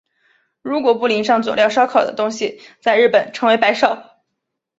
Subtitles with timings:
[0.63, 4.19] 如果不淋上佐料烧烤的东西在日本称为白烧。